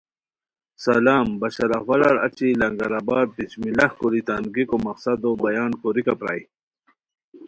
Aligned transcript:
سلام 0.85 1.27
بشاراحوالار 1.41 2.15
اچی 2.25 2.49
لنگرآباد 2.61 3.27
بِسم 3.35 3.61
اللہ 3.67 3.91
کوری 3.99 4.21
تان 4.27 4.43
گیکو 4.55 4.77
مقصدو 4.87 5.31
بیان 5.43 5.71
کوریکہ 5.81 6.13
پرائے 6.19 6.43